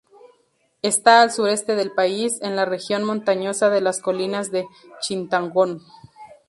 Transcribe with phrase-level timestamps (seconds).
[0.81, 4.65] Está al sureste del país, en la región montañosa de las colinas de
[4.99, 5.79] Chittagong.